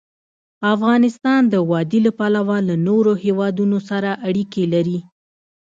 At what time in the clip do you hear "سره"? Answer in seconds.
3.89-4.09